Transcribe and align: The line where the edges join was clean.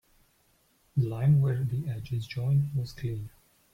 The 0.97 1.05
line 1.05 1.41
where 1.41 1.63
the 1.63 1.87
edges 1.87 2.25
join 2.25 2.71
was 2.73 2.91
clean. 2.91 3.29